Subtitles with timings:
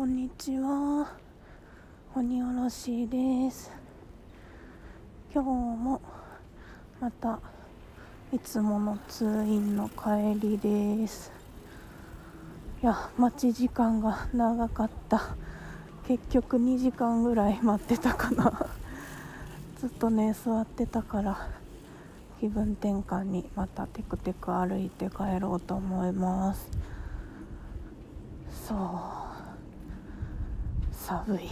[0.00, 1.12] こんにちは。
[2.14, 3.70] 鬼おろしです。
[5.30, 6.00] 今日も
[6.98, 7.38] また
[8.32, 11.30] いつもの通院の帰りです。
[12.82, 15.36] いや待ち時間が長かった。
[16.08, 18.70] 結局2時間ぐらい待ってたかな。
[19.80, 21.50] ずっとね座ってたから
[22.40, 26.70] 気分転換にまたテクテク歩いて帰ろうと思います。
[28.66, 29.19] そう。
[31.10, 31.48] 寒い。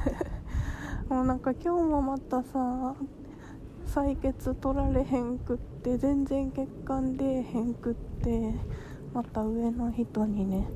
[1.12, 2.94] もうなんか今日もまたさ
[3.84, 8.54] 採血取られへんくって全然血管出えへんくって
[9.12, 10.70] また上の人にね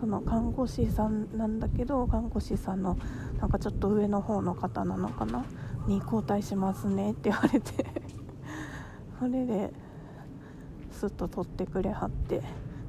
[0.00, 2.96] その看護師さんなんだけど看護師さんの
[3.38, 5.44] なんかちょっと上の方の方なのかな
[5.86, 7.86] に交代しますねって言われて
[9.20, 9.72] それで
[10.90, 12.42] すっと取ってくれはって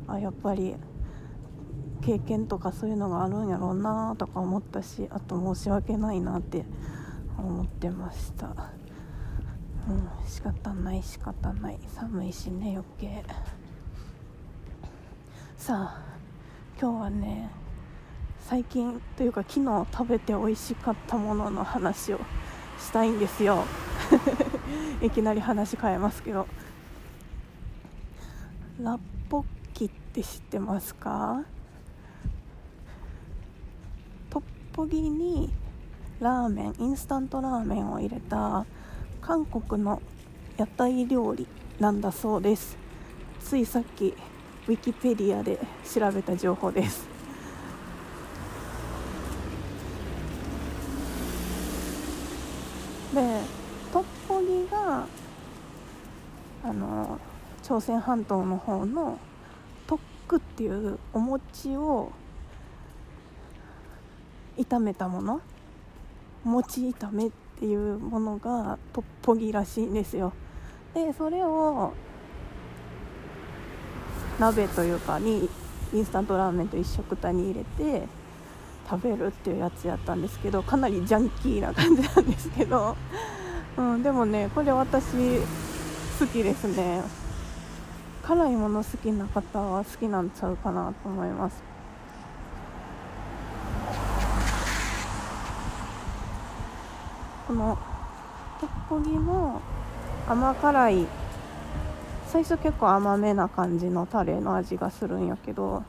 [0.08, 0.76] あやっぱり
[2.02, 6.66] 経験とかそういうのがあるんやろうなとか思ったしあと申し訳ないなって
[7.38, 8.48] 思ってました。
[8.48, 11.80] うん仕方ない仕方ない。
[11.88, 13.24] 寒いしね余計。
[15.58, 16.04] さあ
[16.80, 17.50] 今日はね
[18.40, 22.20] 最近というか昨日食べて美味しかったものの話を
[22.80, 23.64] したいんですよ。
[25.02, 26.48] いきなり話変えますけど。
[28.80, 31.44] ラッポッキって知ってますか？
[34.82, 35.52] トッポギに
[36.20, 38.66] ラーメンインスタントラーメンを入れた
[39.22, 40.02] 韓国の
[40.58, 41.46] 屋台料理
[41.80, 42.76] なんだそうです。
[43.44, 44.16] ついさっき
[44.68, 47.08] ウィキペディアで調べた情報です。
[53.14, 53.42] で
[53.94, 55.06] トッポギが
[56.64, 57.20] あの
[57.62, 59.20] 朝鮮半島の方の
[59.86, 62.12] トックっていうお餅を
[64.66, 65.42] 炒めたもの？
[66.44, 70.34] 餅炒めっていうものがトッポギらしいんですよ。
[70.94, 71.94] でそれを
[74.40, 75.50] 鍋というかに
[75.94, 78.08] インスタントラーメンと一緒くたに入れて
[78.90, 82.98] 食べるっていうやつやったんですけどかなりジャンキーな感じなんですけど、
[83.78, 85.06] うん、でもねこれ私
[86.20, 87.04] 好きですね。
[88.24, 91.64] 辛いもの好きな方は好きなんちゃうかなと思います。
[97.52, 97.78] この
[98.62, 99.62] トッポギの
[100.26, 101.08] 甘辛い
[102.28, 105.84] 最初結構甘めな感じのタレの味がするんやけど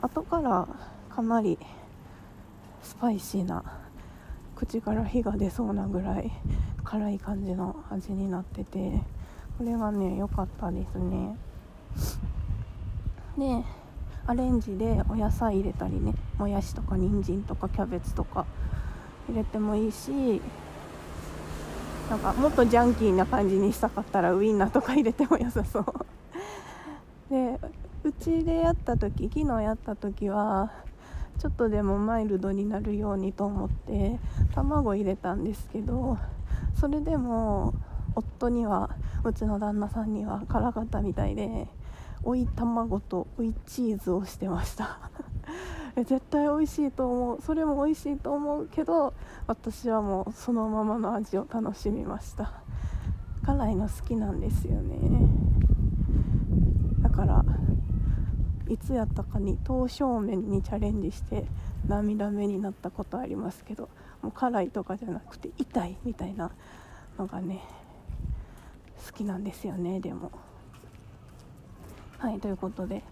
[0.00, 0.66] 後から
[1.14, 1.58] かなり
[2.82, 3.62] スパイシーな
[4.54, 6.32] 口から火が出そうなぐらい
[6.82, 9.02] 辛い感じの味になってて
[9.58, 11.36] これがね良かったですね。
[13.36, 13.62] で
[14.26, 18.46] アレンジでお野菜入れたりねもやしとか人参とかキャベツとか
[19.28, 20.40] 入れてもいいし
[22.10, 25.84] なんかもっとジャンキーな感じにしたかったらウインナーとか入れても良さそう。
[27.30, 27.58] で
[28.04, 30.70] うちでやった時昨日やった時は
[31.38, 34.20] ちょっとでもマイルドになるようにと思って
[34.54, 36.16] 卵入れたんですけど
[36.78, 37.74] それでも
[38.14, 38.90] 夫には
[39.24, 41.66] うちの旦那さんには辛かったみたいで
[42.22, 44.98] 追い卵と追いチーズをしてました。
[46.04, 47.42] 絶対美味しいと思う。
[47.42, 49.14] それも美味しいと思うけど
[49.46, 52.52] 私はもうそのままの味を楽しみました。
[53.44, 54.98] 辛いの好きなんですよね。
[57.00, 57.44] だから
[58.68, 61.46] いつやったかに刀削麺にチャレンジして
[61.86, 63.88] 涙目になったことありますけど
[64.22, 66.50] もう辛いとかじゃなくて痛いみたいな
[67.16, 67.62] のがね
[69.06, 70.30] 好きなんですよねでも。
[72.18, 73.02] はいということで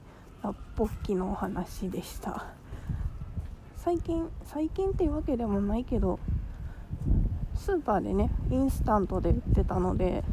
[0.43, 2.47] ラッポッキのお話でした。
[3.85, 6.19] 最近最近っていうわけでもないけど
[7.55, 10.25] スーパーでねインスタントで売ってたので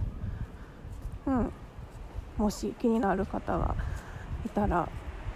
[1.26, 1.52] うん。
[2.38, 3.76] もし気になる方が
[4.46, 4.90] いたら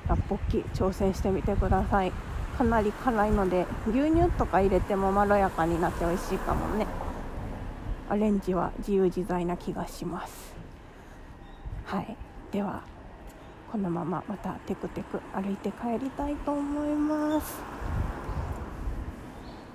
[0.07, 2.11] ラッポッキ挑戦してみてください。
[2.57, 6.87] かなり辛いので牛乳とか入れてもまろやかになって美味しいかもね。
[8.09, 10.55] アレンジは自由自在な気がします。
[11.85, 12.15] はい。
[12.51, 12.81] では
[13.71, 17.84] このまままたテクテク歩いて帰りたいと思います。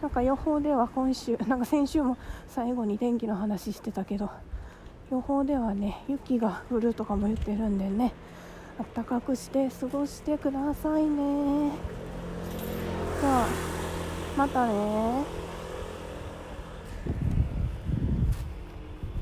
[0.02, 2.16] なんか予報では今週 なんか先週も
[2.48, 4.30] 最後に天気の話してたけど
[5.10, 8.12] 予報ではね雪が降るとかも言ってるんでね
[8.78, 11.70] あったかくして過ごしてくださいね。
[13.20, 13.46] じゃあ
[14.38, 15.39] またね。